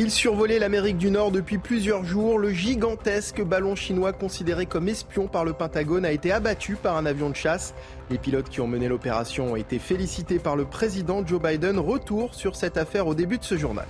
[0.00, 2.38] Il survolait l'Amérique du Nord depuis plusieurs jours.
[2.38, 7.04] Le gigantesque ballon chinois considéré comme espion par le Pentagone a été abattu par un
[7.04, 7.74] avion de chasse.
[8.08, 11.80] Les pilotes qui ont mené l'opération ont été félicités par le président Joe Biden.
[11.80, 13.86] Retour sur cette affaire au début de ce journal.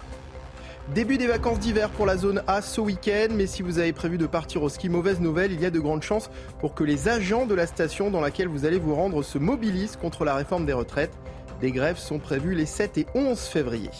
[0.94, 4.16] Début des vacances d'hiver pour la zone A ce week-end, mais si vous avez prévu
[4.16, 7.08] de partir au ski, mauvaise nouvelle, il y a de grandes chances pour que les
[7.08, 10.64] agents de la station dans laquelle vous allez vous rendre se mobilisent contre la réforme
[10.64, 11.12] des retraites.
[11.60, 13.90] Des grèves sont prévues les 7 et 11 février.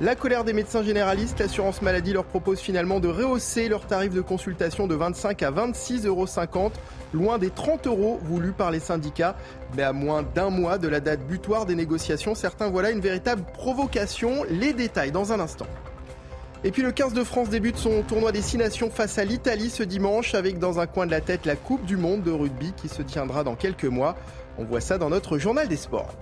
[0.00, 4.20] La colère des médecins généralistes, l'assurance maladie leur propose finalement de rehausser leur tarif de
[4.20, 6.26] consultation de 25 à 26,50 euros,
[7.12, 9.36] loin des 30 euros voulus par les syndicats.
[9.76, 13.44] Mais à moins d'un mois de la date butoir des négociations, certains voilà une véritable
[13.52, 14.44] provocation.
[14.50, 15.68] Les détails dans un instant.
[16.64, 20.34] Et puis le 15 de France débute son tournoi Destination face à l'Italie ce dimanche
[20.34, 23.02] avec dans un coin de la tête la Coupe du Monde de rugby qui se
[23.02, 24.16] tiendra dans quelques mois.
[24.58, 26.16] On voit ça dans notre journal des sports.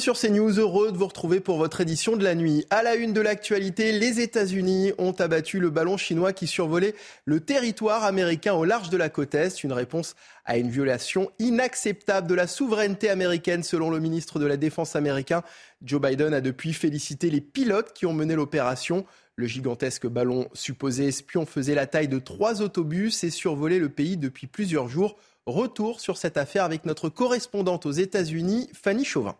[0.00, 2.66] Sur CNews, heureux de vous retrouver pour votre édition de la nuit.
[2.70, 7.40] À la une de l'actualité, les États-Unis ont abattu le ballon chinois qui survolait le
[7.40, 9.62] territoire américain au large de la côte Est.
[9.62, 14.56] Une réponse à une violation inacceptable de la souveraineté américaine, selon le ministre de la
[14.56, 15.42] Défense américain.
[15.82, 19.04] Joe Biden a depuis félicité les pilotes qui ont mené l'opération.
[19.36, 24.16] Le gigantesque ballon supposé espion faisait la taille de trois autobus et survolait le pays
[24.16, 25.16] depuis plusieurs jours.
[25.46, 29.36] Retour sur cette affaire avec notre correspondante aux États-Unis, Fanny Chauvin.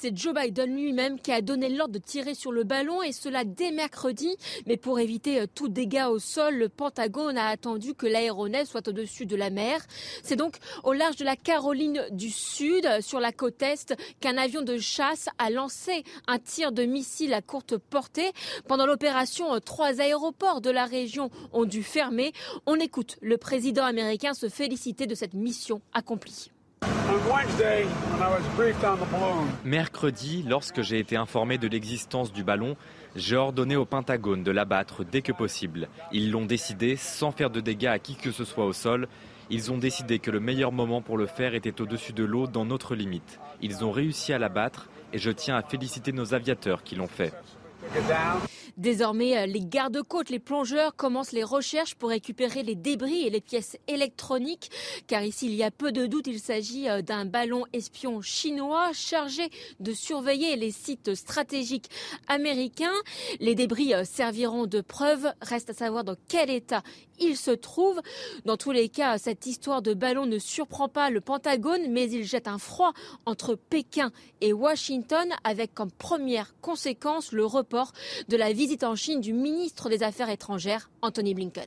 [0.00, 3.44] C'est Joe Biden lui-même qui a donné l'ordre de tirer sur le ballon et cela
[3.44, 4.34] dès mercredi.
[4.64, 8.88] Mais pour éviter euh, tout dégât au sol, le Pentagone a attendu que l'aéronef soit
[8.88, 9.84] au-dessus de la mer.
[10.22, 14.62] C'est donc au large de la Caroline du Sud, sur la côte Est, qu'un avion
[14.62, 18.32] de chasse a lancé un tir de missile à courte portée.
[18.68, 22.32] Pendant l'opération, euh, trois aéroports de la région ont dû fermer.
[22.64, 26.50] On écoute le président américain se féliciter de cette mission accomplie.
[29.64, 32.76] Mercredi, lorsque j'ai été informé de l'existence du ballon,
[33.16, 35.88] j'ai ordonné au Pentagone de l'abattre dès que possible.
[36.12, 39.08] Ils l'ont décidé sans faire de dégâts à qui que ce soit au sol.
[39.50, 42.64] Ils ont décidé que le meilleur moment pour le faire était au-dessus de l'eau dans
[42.64, 43.40] notre limite.
[43.60, 47.34] Ils ont réussi à l'abattre et je tiens à féliciter nos aviateurs qui l'ont fait.
[48.76, 53.40] Désormais, euh, les gardes-côtes, les plongeurs commencent les recherches pour récupérer les débris et les
[53.40, 54.70] pièces électroniques.
[55.06, 58.92] Car ici, il y a peu de doute, il s'agit euh, d'un ballon espion chinois
[58.92, 61.90] chargé de surveiller les sites stratégiques
[62.28, 62.88] américains.
[63.38, 65.32] Les débris euh, serviront de preuve.
[65.42, 66.82] Reste à savoir dans quel état
[67.18, 68.00] il se trouve.
[68.46, 72.24] Dans tous les cas, cette histoire de ballon ne surprend pas le Pentagone, mais il
[72.24, 72.92] jette un froid
[73.26, 74.10] entre Pékin
[74.40, 77.69] et Washington avec comme première conséquence le report
[78.28, 81.66] de la visite en Chine du ministre des Affaires étrangères, Anthony Blinken.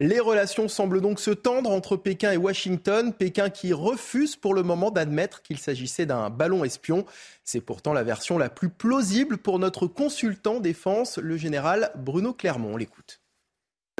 [0.00, 4.62] Les relations semblent donc se tendre entre Pékin et Washington, Pékin qui refuse pour le
[4.62, 7.04] moment d'admettre qu'il s'agissait d'un ballon espion.
[7.42, 12.74] C'est pourtant la version la plus plausible pour notre consultant défense, le général Bruno Clermont.
[12.74, 13.20] On l'écoute.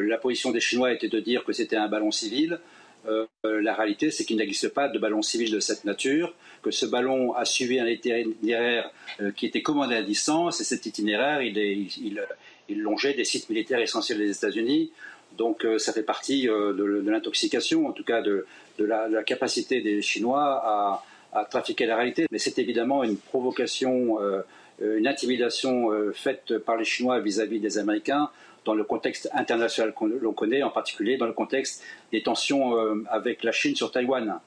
[0.00, 2.60] La position des Chinois était de dire que c'était un ballon civil.
[3.06, 6.86] Euh, la réalité, c'est qu'il n'existe pas de ballon civil de cette nature, que ce
[6.86, 12.20] ballon a suivi un itinéraire euh, qui était commandé à distance, et cet itinéraire, il,
[12.68, 14.90] longeait des sites militaires essentiels des États-Unis.
[15.36, 18.46] Donc euh, ça fait partie de, l'intoxication, en tout cas de,
[18.78, 22.26] la, capacité des Chinois à, trafiquer la réalité.
[22.30, 24.18] Mais c'est évidemment une provocation,
[24.80, 28.30] une intimidation faite par les Chinois vis à -vis des Américains
[28.68, 33.02] dans le contexte international que l'on connaît, en particulier dans le contexte des tensions euh,
[33.08, 34.40] avec la Chine sur Taïwan.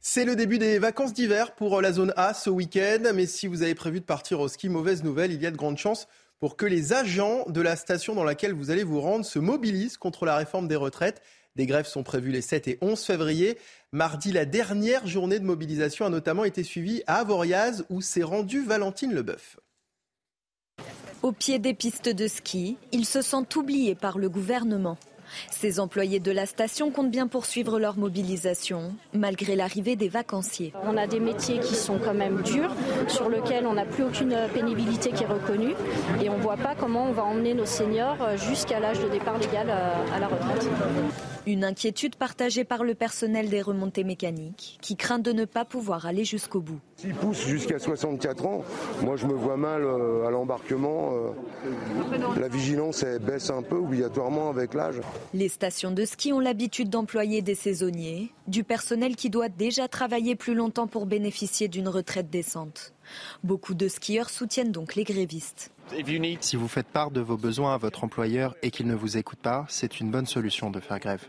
[0.00, 3.62] C'est le début des vacances d'hiver pour la zone A ce week-end, mais si vous
[3.62, 6.08] avez prévu de partir au ski, mauvaise nouvelle, il y a de grandes chances
[6.38, 9.98] pour que les agents de la station dans laquelle vous allez vous rendre se mobilisent
[9.98, 11.20] contre la réforme des retraites.
[11.54, 13.58] Des grèves sont prévues les 7 et 11 février.
[13.92, 18.62] Mardi, la dernière journée de mobilisation a notamment été suivie à Avoriaz où s'est rendue
[18.62, 19.58] Valentine Leboeuf.
[21.22, 24.96] Au pied des pistes de ski, ils se sentent oubliés par le gouvernement.
[25.50, 30.72] Ces employés de la station comptent bien poursuivre leur mobilisation, malgré l'arrivée des vacanciers.
[30.84, 32.72] On a des métiers qui sont quand même durs,
[33.08, 35.74] sur lesquels on n'a plus aucune pénibilité qui est reconnue,
[36.22, 39.38] et on ne voit pas comment on va emmener nos seniors jusqu'à l'âge de départ
[39.38, 40.68] légal euh, à la retraite.
[41.48, 46.04] Une inquiétude partagée par le personnel des remontées mécaniques qui craint de ne pas pouvoir
[46.04, 46.80] aller jusqu'au bout.
[46.96, 48.64] S'ils poussent jusqu'à 64 ans,
[49.02, 51.12] moi je me vois mal euh, à l'embarquement.
[51.14, 55.00] Euh, la vigilance baisse un peu obligatoirement avec l'âge.
[55.34, 60.34] Les stations de ski ont l'habitude d'employer des saisonniers, du personnel qui doit déjà travailler
[60.34, 62.92] plus longtemps pour bénéficier d'une retraite décente.
[63.44, 65.70] Beaucoup de skieurs soutiennent donc les grévistes.
[66.40, 69.38] Si vous faites part de vos besoins à votre employeur et qu'il ne vous écoute
[69.38, 71.24] pas, c'est une bonne solution de faire grève.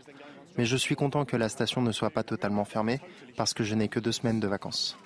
[0.56, 3.00] Mais je suis content que la station ne soit pas totalement fermée
[3.36, 4.98] parce que je n'ai que deux semaines de vacances.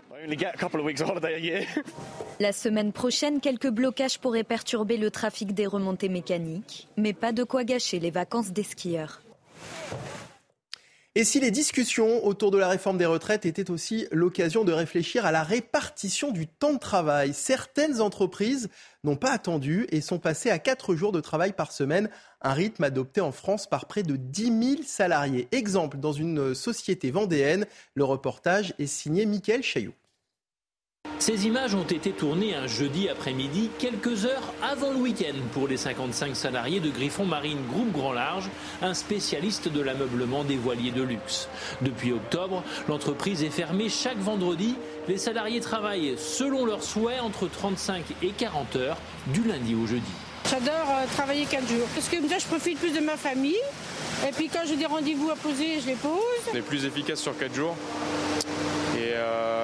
[2.40, 7.44] La semaine prochaine, quelques blocages pourraient perturber le trafic des remontées mécaniques, mais pas de
[7.44, 9.20] quoi gâcher les vacances des skieurs.
[11.14, 15.26] Et si les discussions autour de la réforme des retraites étaient aussi l'occasion de réfléchir
[15.26, 18.70] à la répartition du temps de travail, certaines entreprises
[19.04, 22.08] n'ont pas attendu et sont passées à 4 jours de travail par semaine,
[22.40, 25.48] un rythme adopté en France par près de 10 000 salariés.
[25.52, 29.92] Exemple dans une société vendéenne, le reportage est signé Mickaël Chaillot.
[31.22, 35.76] Ces images ont été tournées un jeudi après-midi, quelques heures avant le week-end, pour les
[35.76, 38.50] 55 salariés de Griffon Marine Groupe Grand Large,
[38.82, 41.48] un spécialiste de l'ameublement des voiliers de luxe.
[41.80, 44.74] Depuis octobre, l'entreprise est fermée chaque vendredi.
[45.06, 48.96] Les salariés travaillent selon leurs souhaits entre 35 et 40 heures,
[49.28, 50.02] du lundi au jeudi.
[50.50, 51.86] J'adore euh, travailler 4 jours.
[51.94, 53.54] Parce que je profite plus de ma famille.
[54.28, 56.50] Et puis quand j'ai des rendez-vous à poser, je les pose.
[56.52, 57.76] On est plus efficace sur 4 jours.
[58.96, 59.61] Et euh,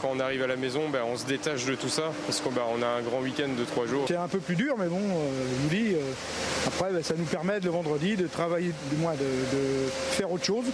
[0.00, 2.50] quand on arrive à la maison, ben, on se détache de tout ça parce qu'on
[2.50, 4.04] ben, a un grand week-end de trois jours.
[4.08, 6.00] C'est un peu plus dur, mais bon, euh, je vous dis, euh,
[6.66, 10.66] après, ben, ça nous permet le vendredi de travailler, du moins de faire autre chose.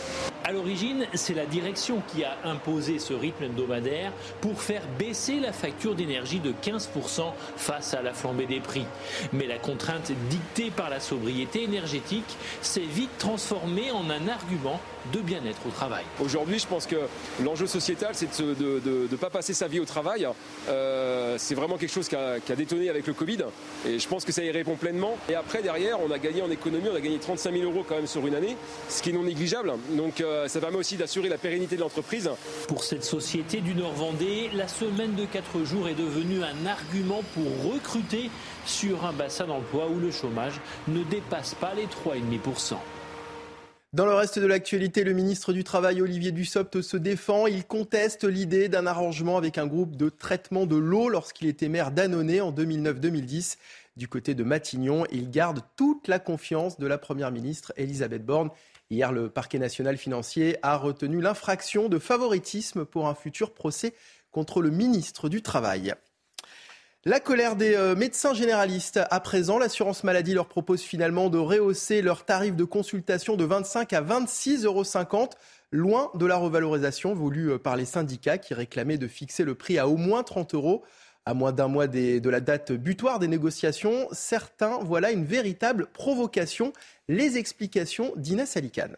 [0.45, 5.53] À l'origine, c'est la direction qui a imposé ce rythme hebdomadaire pour faire baisser la
[5.53, 8.87] facture d'énergie de 15% face à la flambée des prix.
[9.33, 14.81] Mais la contrainte dictée par la sobriété énergétique s'est vite transformée en un argument
[15.13, 16.05] de bien-être au travail.
[16.21, 16.97] Aujourd'hui, je pense que
[17.43, 20.27] l'enjeu sociétal, c'est de ne pas passer sa vie au travail.
[20.69, 23.39] Euh, c'est vraiment quelque chose qui a, qui a, détonné avec le Covid.
[23.87, 25.17] Et je pense que ça y répond pleinement.
[25.29, 27.97] Et après, derrière, on a gagné en économie, on a gagné 35 000 euros quand
[27.97, 28.57] même sur une année,
[28.89, 29.73] ce qui est non négligeable.
[29.91, 32.31] Donc, euh, euh, ça permet aussi d'assurer la pérennité de l'entreprise.
[32.69, 37.73] Pour cette société du Nord-Vendée, la semaine de 4 jours est devenue un argument pour
[37.73, 38.31] recruter
[38.65, 42.77] sur un bassin d'emploi où le chômage ne dépasse pas les 3,5%.
[43.93, 47.47] Dans le reste de l'actualité, le ministre du Travail, Olivier Dussopt, se défend.
[47.47, 51.91] Il conteste l'idée d'un arrangement avec un groupe de traitement de l'eau lorsqu'il était maire
[51.91, 53.59] d'Annonay en 2009-2010.
[53.99, 58.49] Du côté de Matignon, il garde toute la confiance de la Première ministre Elisabeth Borne
[58.93, 63.95] Hier, le parquet national financier a retenu l'infraction de favoritisme pour un futur procès
[64.31, 65.95] contre le ministre du Travail.
[67.05, 69.01] La colère des euh, médecins généralistes.
[69.11, 73.93] À présent, l'assurance maladie leur propose finalement de rehausser leur tarif de consultation de 25
[73.93, 75.29] à 26,50 euros,
[75.73, 79.79] loin de la revalorisation voulue euh, par les syndicats qui réclamaient de fixer le prix
[79.79, 80.85] à au moins 30 euros.
[81.27, 85.89] À moins d'un mois de la date butoir des négociations, certains voient là une véritable
[85.93, 86.73] provocation.
[87.09, 88.97] Les explications d'Inès Alicane.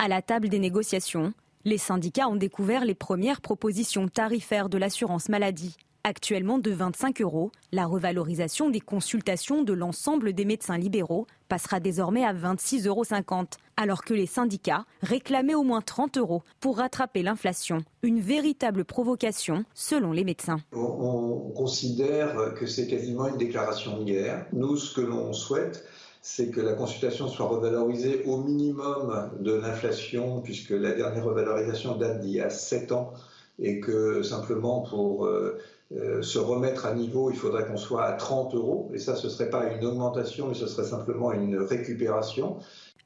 [0.00, 1.32] À la table des négociations,
[1.64, 5.76] les syndicats ont découvert les premières propositions tarifaires de l'assurance maladie.
[6.10, 12.24] Actuellement de 25 euros, la revalorisation des consultations de l'ensemble des médecins libéraux passera désormais
[12.24, 13.04] à 26,50 euros,
[13.76, 17.84] alors que les syndicats réclamaient au moins 30 euros pour rattraper l'inflation.
[18.02, 20.58] Une véritable provocation selon les médecins.
[20.72, 24.46] On, considère que c'est quasiment une déclaration de guerre.
[24.52, 25.84] Nous, ce que l'on souhaite,
[26.22, 32.18] c'est que la consultation soit revalorisée au minimum de l'inflation, puisque la dernière revalorisation date
[32.20, 33.12] d'il y a 7 ans,
[33.60, 35.28] et que simplement pour
[35.92, 38.90] euh, se remettre à niveau, il faudrait qu'on soit à 30 euros.
[38.94, 42.58] Et ça, ce ne serait pas une augmentation, mais ce serait simplement une récupération.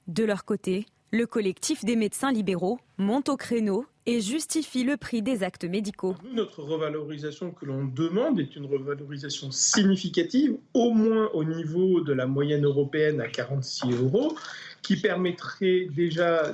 [0.07, 5.23] De leur côté, le collectif des médecins libéraux monte au créneau et justifie le prix
[5.23, 6.15] des actes médicaux.
[6.35, 12.27] notre revalorisation que l'on demande est une revalorisation significative, au moins au niveau de la
[12.27, 14.37] moyenne européenne à 46 euros,
[14.83, 16.53] qui permettrait déjà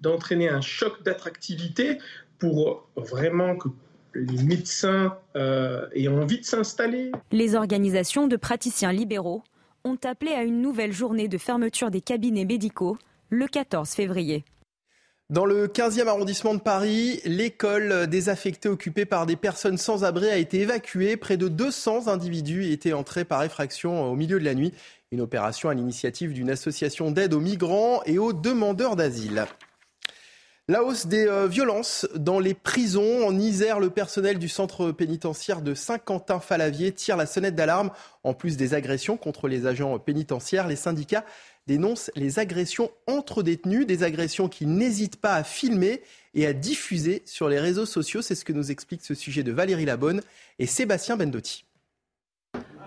[0.00, 1.98] d'entraîner un choc d'attractivité
[2.38, 3.68] pour vraiment que
[4.16, 7.12] les médecins euh, aient envie de s'installer.
[7.32, 9.42] Les organisations de praticiens libéraux
[9.84, 12.98] ont appelé à une nouvelle journée de fermeture des cabinets médicaux
[13.30, 14.44] le 14 février.
[15.28, 20.36] Dans le 15e arrondissement de Paris, l'école désaffectée occupée par des personnes sans abri a
[20.36, 21.16] été évacuée.
[21.16, 24.72] Près de 200 individus étaient entrés par effraction au milieu de la nuit.
[25.10, 29.46] Une opération à l'initiative d'une association d'aide aux migrants et aux demandeurs d'asile.
[30.68, 33.24] La hausse des euh, violences dans les prisons.
[33.24, 37.92] En Isère, le personnel du centre pénitentiaire de Saint-Quentin-Falavier tire la sonnette d'alarme.
[38.24, 41.24] En plus des agressions contre les agents pénitentiaires, les syndicats
[41.68, 46.02] dénonce les agressions entre détenus, des agressions qu'il n'hésite pas à filmer
[46.34, 48.20] et à diffuser sur les réseaux sociaux.
[48.20, 50.20] C'est ce que nous explique ce sujet de Valérie Labonne
[50.58, 51.65] et Sébastien Bendotti.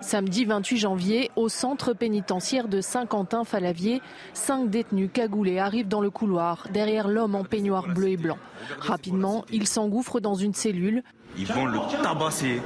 [0.01, 4.01] Samedi 28 janvier, au centre pénitentiaire de Saint-Quentin-Falavier,
[4.34, 8.38] cinq détenus cagoulés arrivent dans le couloir, derrière l'homme en peignoir bleu et blanc.
[8.79, 11.03] Rapidement, ils s'engouffrent dans une cellule.
[11.38, 12.62] Ils vont le tabasser.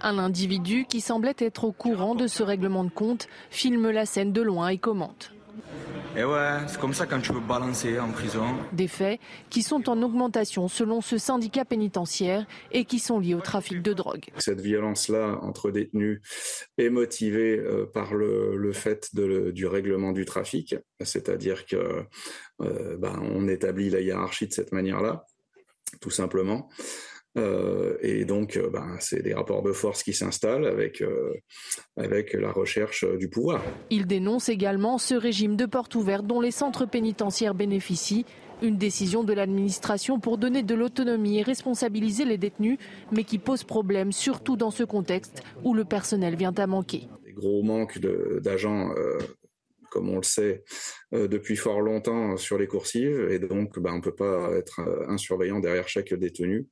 [0.00, 4.32] Un individu qui semblait être au courant de ce règlement de compte filme la scène
[4.32, 5.32] de loin et commente.
[6.20, 8.44] Et ouais, c'est comme ça quand tu veux balancer en prison.
[8.74, 13.40] Des faits qui sont en augmentation selon ce syndicat pénitentiaire et qui sont liés au
[13.40, 14.26] trafic de drogue.
[14.36, 16.20] Cette violence-là entre détenus
[16.76, 22.04] est motivée euh, par le, fait du règlement du trafic, c'est-à-dire que
[22.60, 25.24] euh, ben, on établit la hiérarchie de cette manière-là,
[26.02, 26.68] tout simplement.
[27.38, 31.32] Euh, et donc, euh, ben, c'est des rapports de force qui s'installent avec, euh,
[31.96, 33.62] avec la recherche du pouvoir.
[33.90, 38.26] Il dénonce également ce régime de porte ouverte dont les centres pénitentiaires bénéficient.
[38.62, 42.78] Une décision de l'administration pour donner de l'autonomie et responsabiliser les détenus,
[43.10, 47.08] mais qui pose problème, surtout dans ce contexte où le personnel vient à manquer.
[47.24, 47.98] Des gros manques
[48.42, 48.90] d'agents
[49.90, 50.64] comme on le sait
[51.12, 54.80] euh, depuis fort longtemps sur les coursives, et donc bah, on ne peut pas être
[54.80, 56.68] euh, un surveillant derrière chaque détenu.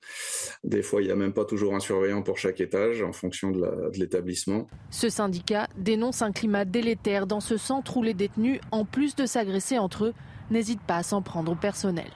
[0.65, 3.51] Des fois, il n'y a même pas toujours un surveillant pour chaque étage en fonction
[3.51, 4.67] de l'établissement.
[4.91, 9.27] Ce syndicat dénonce un climat délétère dans ce centre où les détenus, en plus de
[9.27, 10.15] s'agresser entre eux,
[10.51, 12.11] n'hésitent pas à s'en prendre au personnel.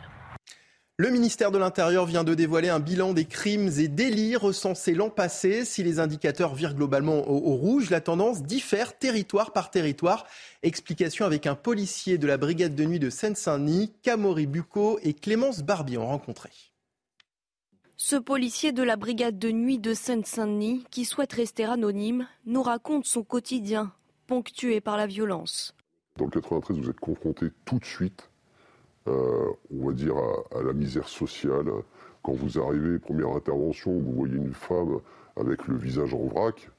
[1.03, 5.11] Le ministère de l'Intérieur vient de dévoiler un bilan des crimes et délits recensés l'an
[5.11, 5.65] passé.
[5.65, 10.25] Si les indicateurs virent globalement au, rouge, la tendance diffère territoire par territoire.
[10.63, 15.65] Explication avec un policier de la brigade de nuit de Seine-Saint-Denis, Camori Bucco et Clémence
[15.65, 16.51] Barbier ont rencontré.
[17.97, 23.07] Ce policier de la brigade de nuit de Seine-Saint-Denis, qui souhaite rester anonyme, nous raconte
[23.07, 23.93] son quotidien,
[24.29, 25.75] ponctué par la violence.
[26.17, 28.29] Dans le 93, vous êtes confronté tout de suite
[29.09, 31.71] euh, on va dire, à, la misère sociale.
[32.23, 35.01] Quand vous arrivez, première intervention, vous voyez une femme
[35.37, 36.71] avec le visage en vrac,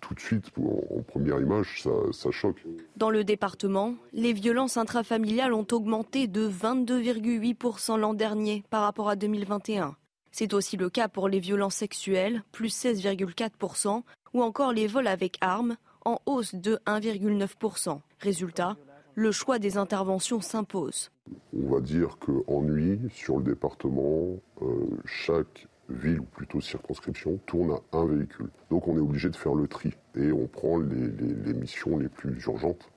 [0.00, 2.62] tout de suite, en, première image, ça, ça, choque.
[2.96, 9.16] Dans le département, les violences intrafamiliales ont augmenté de 22,8% l'an dernier par rapport à
[9.16, 9.96] 2021.
[10.32, 14.02] C'est aussi le cas pour les violences sexuelles, plus 16,4%,
[14.34, 18.00] ou encore les vols avec armes, en hausse de 1,9%.
[18.18, 18.76] Résultat,
[19.14, 21.10] le choix des interventions s'impose.
[21.56, 24.66] On va dire qu'en nuit, sur le département, euh,
[25.04, 28.50] chaque ville ou plutôt circonscription tourne à un véhicule.
[28.70, 32.42] Donc on est obligé de faire le tri et on prend les, missions les plus
[32.44, 32.90] urgentes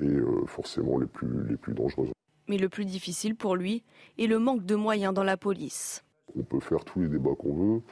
[0.00, 2.10] et euh, forcément les plus, les plus dangereuses.
[2.48, 3.82] Mais le plus difficile pour lui
[4.18, 6.02] est le manque de moyens dans la police.
[6.38, 7.82] On peut faire tous les débats qu'on veut,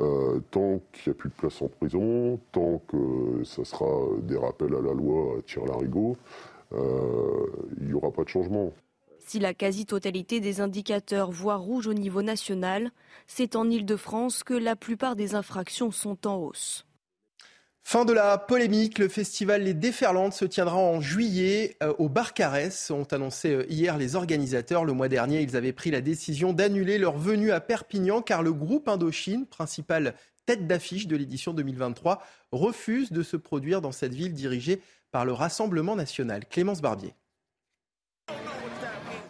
[0.00, 3.86] euh, tant qu'il n'y a plus de place en prison, tant que ça sera
[4.22, 6.16] des rappels à la loi à tir larigot,
[6.74, 8.72] il n'y aura pas de changement.
[9.26, 12.90] Si la quasi-totalité des indicateurs voient rouge au niveau national,
[13.26, 16.84] c'est en Ile-de-France que la plupart des infractions sont en hausse.
[17.86, 22.90] Fin de la polémique, le festival Les Déferlantes se tiendra en juillet euh, au Barcarès,
[22.90, 24.86] ont annoncé euh, hier les organisateurs.
[24.86, 28.54] Le mois dernier, ils avaient pris la décision d'annuler leur venue à Perpignan car le
[28.54, 30.14] groupe Indochine, principale
[30.46, 34.80] tête d'affiche de l'édition 2023, refuse de se produire dans cette ville dirigée
[35.14, 36.44] par le Rassemblement national.
[36.44, 37.14] Clémence Barbier.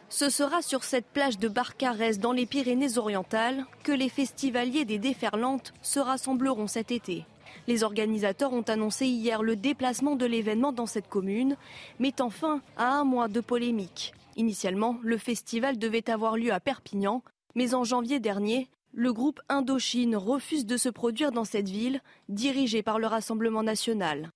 [0.08, 5.74] Ce sera sur cette plage de Barcarès dans les Pyrénées-Orientales que les festivaliers des Déferlantes
[5.82, 7.26] se rassembleront cet été.
[7.68, 11.54] Les organisateurs ont annoncé hier le déplacement de l'événement dans cette commune,
[11.98, 14.14] mettant fin à un mois de polémique.
[14.36, 17.22] Initialement, le festival devait avoir lieu à Perpignan,
[17.54, 22.00] mais en janvier dernier, le groupe Indochine refuse de se produire dans cette ville,
[22.30, 24.30] dirigée par le Rassemblement national.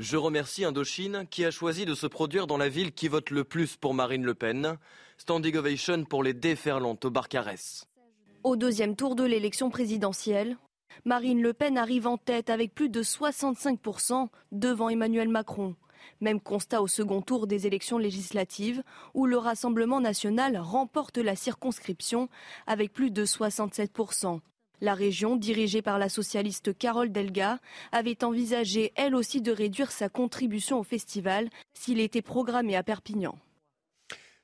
[0.00, 3.44] Je remercie Indochine qui a choisi de se produire dans la ville qui vote le
[3.44, 4.78] plus pour Marine Le Pen.
[5.18, 7.84] Standing ovation pour les déferlantes au Barcarès.
[8.42, 10.56] Au deuxième tour de l'élection présidentielle,
[11.04, 15.76] Marine Le Pen arrive en tête avec plus de 65% devant Emmanuel Macron.
[16.22, 22.30] Même constat au second tour des élections législatives où le Rassemblement national remporte la circonscription
[22.66, 24.40] avec plus de 67%.
[24.80, 27.58] La région, dirigée par la socialiste Carole Delga,
[27.92, 33.36] avait envisagé elle aussi de réduire sa contribution au festival s'il était programmé à Perpignan.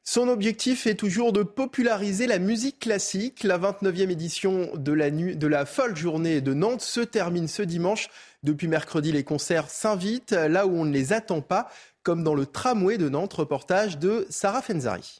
[0.08, 3.42] Son objectif est toujours de populariser la musique classique.
[3.42, 8.08] La 29e édition de la, de la folle journée de Nantes se termine ce dimanche.
[8.44, 11.68] Depuis mercredi, les concerts s'invitent là où on ne les attend pas,
[12.04, 15.18] comme dans le tramway de Nantes, reportage de Sarah Fenzari.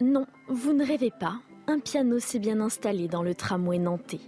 [0.00, 4.20] Non, vous ne rêvez pas un piano s'est bien installé dans le tramway nantais.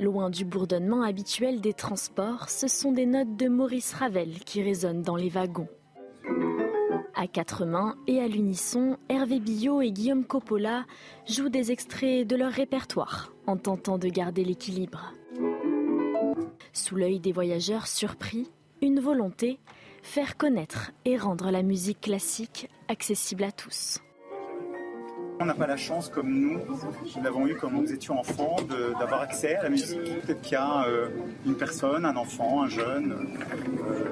[0.00, 5.02] Loin du bourdonnement habituel des transports, ce sont des notes de Maurice Ravel qui résonnent
[5.02, 5.68] dans les wagons.
[7.14, 10.84] À quatre mains et à l'unisson, Hervé Billot et Guillaume Coppola
[11.28, 15.12] jouent des extraits de leur répertoire en tentant de garder l'équilibre.
[16.72, 18.50] Sous l'œil des voyageurs surpris,
[18.82, 19.60] une volonté,
[20.02, 24.00] faire connaître et rendre la musique classique accessible à tous.
[25.38, 28.56] On n'a pas la chance, comme nous, nous l'avons eu quand nous étions enfants,
[28.98, 30.22] d'avoir accès à la musique.
[30.22, 31.08] Peut-être qu'il y a euh,
[31.44, 33.36] une personne, un enfant, un jeune,
[33.90, 34.04] euh,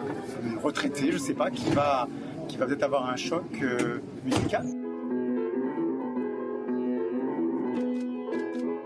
[0.45, 2.09] une retraitée, je ne sais pas, qui va,
[2.47, 4.67] qui va peut-être avoir un choc euh, musical.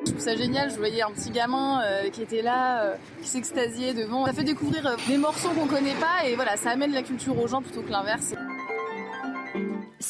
[0.05, 4.27] Je trouve ça génial, je voyais un petit gamin qui était là, qui s'extasiait devant.
[4.27, 7.49] Ça fait découvrir des morceaux qu'on connaît pas et voilà, ça amène la culture aux
[7.49, 8.35] gens plutôt que l'inverse.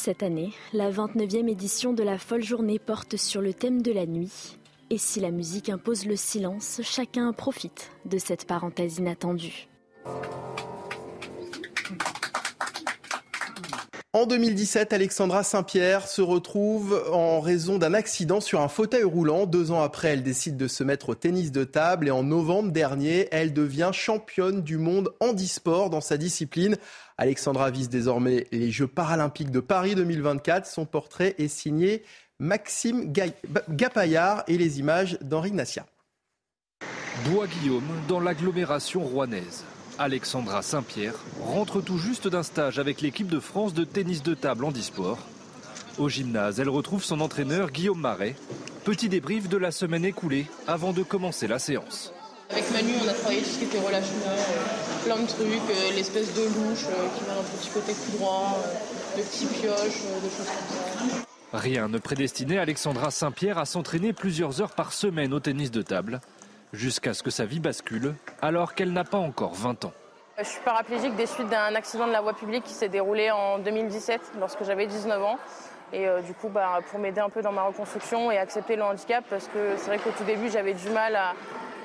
[0.01, 4.05] Cette année, la 29e édition de la Folle Journée porte sur le thème de la
[4.05, 4.57] nuit.
[4.89, 9.67] Et si la musique impose le silence, chacun profite de cette parenthèse inattendue.
[14.13, 19.45] En 2017, Alexandra Saint-Pierre se retrouve en raison d'un accident sur un fauteuil roulant.
[19.45, 22.71] Deux ans après, elle décide de se mettre au tennis de table et en novembre
[22.71, 26.75] dernier, elle devient championne du monde handisport dans sa discipline.
[27.19, 30.65] Alexandra vise désormais les Jeux paralympiques de Paris 2024.
[30.65, 32.01] Son portrait est signé
[32.39, 33.13] Maxime
[33.69, 35.85] Gapaillard et les images d'Henri Nassia.
[37.25, 39.65] Bois-Guillaume, dans l'agglomération rouennaise.
[39.99, 44.63] Alexandra Saint-Pierre rentre tout juste d'un stage avec l'équipe de France de tennis de table
[44.63, 45.19] en disport.
[45.97, 48.35] Au gymnase, elle retrouve son entraîneur Guillaume Marais.
[48.85, 52.13] Petit débrief de la semaine écoulée avant de commencer la séance.
[52.49, 55.93] Avec Manu, on a travaillé tout ce qui était relâchement, euh, plein de trucs, euh,
[55.93, 58.57] l'espèce de louche euh, qui va un petit côté coup droit,
[59.17, 61.25] de petits pioches, de choses comme ça.
[61.51, 66.21] Rien ne prédestinait Alexandra Saint-Pierre à s'entraîner plusieurs heures par semaine au tennis de table
[66.73, 69.93] jusqu'à ce que sa vie bascule alors qu'elle n'a pas encore 20 ans.
[70.37, 73.59] Je suis paraplégique des suites d'un accident de la voie publique qui s'est déroulé en
[73.59, 75.37] 2017 lorsque j'avais 19 ans.
[75.91, 78.83] Et euh, du coup, bah, pour m'aider un peu dans ma reconstruction et accepter le
[78.83, 81.17] handicap, parce que c'est vrai qu'au tout début, j'avais du mal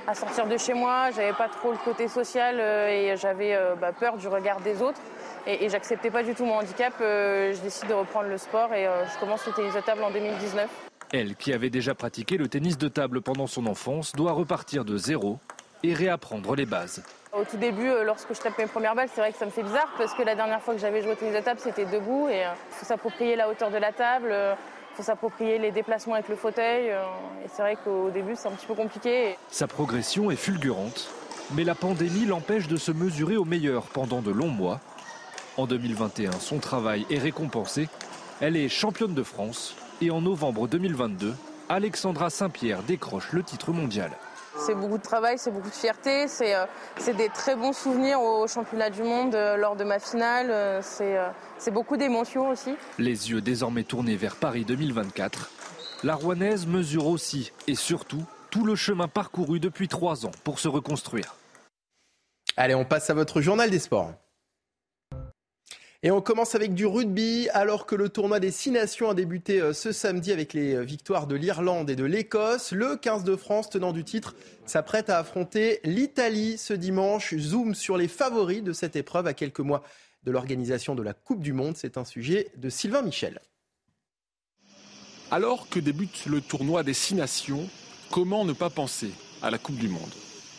[0.06, 3.74] à, sortir de chez moi, j'avais pas trop le côté social euh, et j'avais euh,
[3.74, 5.00] bah, peur du regard des autres.
[5.46, 6.92] Et, j'acceptais pas du tout mon handicap.
[7.00, 10.68] je décide de reprendre le sport et je commence le table en 2019.
[11.14, 14.96] Elle, qui avait déjà pratiqué le tennis de table pendant son enfance, doit repartir de
[14.96, 15.38] zéro
[15.84, 17.04] et réapprendre les bases.
[17.32, 19.52] Au tout début, euh, lorsque je tape mes premières balles, c'est vrai que ça me
[19.52, 21.84] fait bizarre parce que la dernière fois que j'avais joué au tennis de table, c'était
[21.84, 24.54] debout et il euh, faut s'approprier la hauteur de la table, il euh,
[24.96, 26.88] faut s'approprier les déplacements avec le fauteuil.
[26.88, 29.36] Et c'est vrai qu'au début, c'est un petit peu compliqué.
[29.50, 31.12] Sa progression est fulgurante,
[31.54, 34.80] mais la pandémie l'empêche de se mesurer au meilleur pendant de longs mois.
[35.58, 37.88] En 2021, son travail est récompensé.
[38.40, 41.34] Elle est championne de France et en novembre 2022,
[41.68, 44.10] Alexandra Saint-Pierre décroche le titre mondial.
[44.56, 46.66] C'est beaucoup de travail, c'est beaucoup de fierté, c'est euh,
[47.16, 50.80] des très bons souvenirs au championnat du monde euh, lors de ma finale, euh,
[51.58, 52.74] c'est beaucoup d'émotions aussi.
[52.98, 55.50] Les yeux désormais tournés vers Paris 2024,
[56.04, 60.68] la Rouennaise mesure aussi et surtout tout le chemin parcouru depuis trois ans pour se
[60.68, 61.34] reconstruire.
[62.56, 64.12] Allez, on passe à votre journal des sports.
[66.06, 69.62] Et on commence avec du rugby, alors que le tournoi des Six Nations a débuté
[69.62, 72.72] euh, ce samedi avec les euh, victoires de l'Irlande et de l'Écosse.
[72.72, 74.34] Le 15 de France, tenant du titre,
[74.66, 77.34] s'apprête à affronter l'Italie ce dimanche.
[77.38, 79.82] Zoom sur les favoris de cette épreuve à quelques mois
[80.24, 81.74] de l'organisation de la Coupe du Monde.
[81.78, 83.40] C'est un sujet de Sylvain Michel.
[85.30, 87.66] Alors que débute le tournoi des Six Nations,
[88.10, 89.08] comment ne pas penser
[89.40, 90.12] à la Coupe du Monde?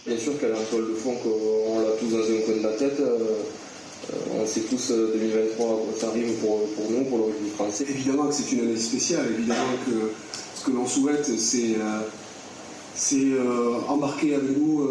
[0.08, 2.64] Bien sûr qu'elle est un toile de fond qu'on l'a tous dans un coin de
[2.64, 3.00] la tête.
[3.00, 3.44] Euh,
[4.34, 7.86] on sait tous 2023 euh, ça arrive pour, nous, pour le rugby français.
[7.90, 10.12] Évidemment que c'est une année spéciale, évidemment que
[10.56, 11.76] ce que l'on souhaite, c'est
[13.14, 14.90] euh, embarquer avec nous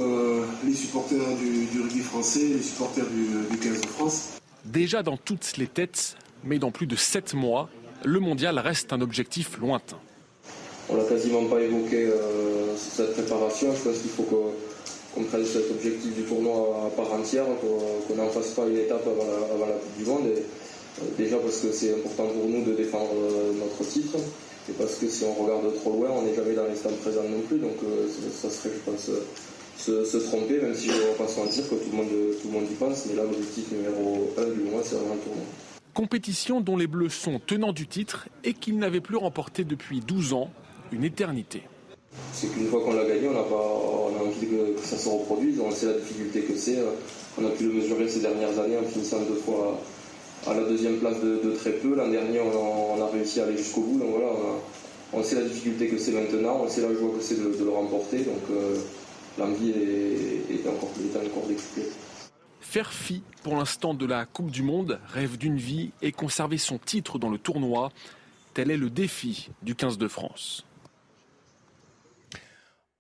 [0.65, 4.29] les supporters du, rugby français, les supporters du, 15 de France.
[4.65, 7.69] Déjà dans toutes les têtes, mais dans plus de 7 mois,
[8.05, 9.99] le mondial reste un objectif lointain.
[10.89, 12.11] On n'a quasiment pas évoqué
[12.77, 13.75] cette préparation.
[13.75, 14.74] Je pense qu'il faut que
[15.15, 19.07] qu'on prenne cet objectif du tournoi à part entière, qu'on n'en fasse pas une étape
[19.07, 20.27] avant la, Coupe du Monde.
[20.27, 24.17] Euh, déjà parce que c'est important pour nous de défendre euh, notre titre,
[24.69, 27.23] et parce que si on regarde trop loin, on n'est jamais dans les stands présents
[27.29, 27.59] non plus.
[27.59, 29.11] Donc euh, ça serait, je pense,
[29.79, 32.09] se, tromper, même si je ne vais pas se mentir que tout le, monde,
[32.41, 33.07] tout le monde y pense.
[33.07, 35.45] Mais là, l'objectif numéro 1 du mois, c'est vraiment le tournoi.
[35.93, 40.33] Compétition dont les Bleus sont tenants du titre et qu'ils n'avaient plus remporté depuis 12
[40.33, 40.51] ans,
[40.91, 41.63] une éternité
[42.33, 45.09] c'est qu'une fois qu'on l'a gagné, on a, pas, on a envie que, ça se
[45.09, 45.61] reproduise.
[45.61, 46.79] On sait la difficulté que c'est.
[47.41, 49.81] On a pu le mesurer ces dernières années en finissant deux fois
[50.47, 51.95] à, la deuxième place de, très peu.
[51.95, 53.99] L'an dernier, on a, réussi à aller jusqu'au bout.
[53.99, 54.33] voilà,
[55.13, 57.71] on, sait la difficulté que c'est maintenant, on sait la joie que c'est de, le
[57.71, 58.19] remporter.
[58.19, 58.77] Donc, euh,
[59.39, 61.45] l'envie est, encore, est encore.
[62.61, 66.79] Faire fi pour l'instant de la Coupe du Monde, rêve d'une vie et conserver son
[66.79, 67.93] titre dans le tournoi,
[68.55, 70.65] tel est le défi du 15 de France.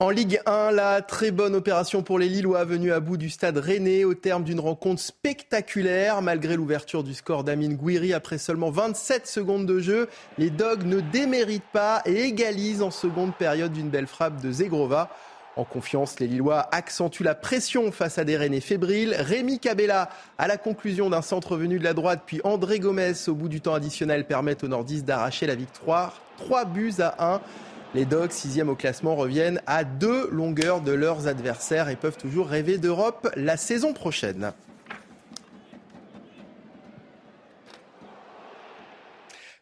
[0.04, 3.56] En Ligue 1, la très bonne opération pour les Lillois venue à bout du stade
[3.56, 6.20] Rennais au terme d'une rencontre spectaculaire.
[6.20, 11.00] Malgré l'ouverture du score d'Amine Gouiri après seulement 27 secondes de jeu, les Dogs ne
[11.00, 15.08] déméritent pas et égalisent en seconde période d'une belle frappe de Zegrova.
[15.56, 19.16] En confiance, les Lillois accentuent la pression face à des Rennais fébriles.
[19.18, 23.34] Rémi Cabella, à la conclusion d'un centre venu de la droite, puis André Gomez au
[23.34, 26.20] bout du temps additionnel permettent aux nordistes d'arracher la victoire.
[26.36, 27.40] 3 buts à 1.
[27.94, 32.48] Les Dogs, sixième au classement, reviennent à deux longueurs de leurs adversaires et peuvent toujours
[32.48, 34.52] rêver d'Europe la saison prochaine.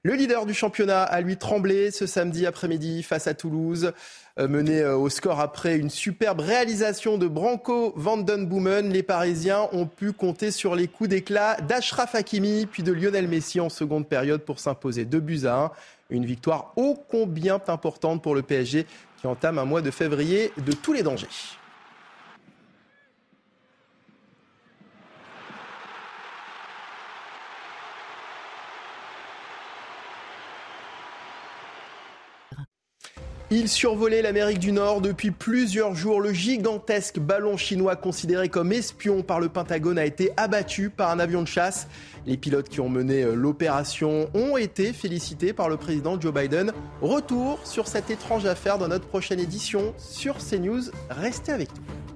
[0.03, 3.92] Le leader du championnat a lui tremblé ce samedi après-midi face à Toulouse.
[4.38, 9.87] Euh, mené euh, au score après une superbe réalisation de Branco Vandenboomen, les Parisiens ont
[9.87, 14.40] pu compter sur les coups d'éclat d'Ashraf Hakimi puis de Lionel Messi en seconde période
[14.40, 15.71] pour s'imposer 2 buts à 1.
[16.12, 18.87] Une victoire ô combien importante pour le PSG
[19.18, 21.27] qui entame un mois de février de tous les dangers.
[33.55, 36.23] Il survolait l'Amérique du Nord depuis plusieurs jours.
[36.23, 41.19] Le gigantesque ballon chinois considéré comme espion par le Pentagone a été abattu par un
[41.19, 41.87] avion de chasse.
[42.27, 46.73] Les pilotes qui ont mené euh, l'opération ont été félicités par le président Joe Biden.
[47.03, 50.85] Retour sur cette étrange affaire dans notre prochaine édition sur CNews.
[51.11, 52.12] Restez avec nous.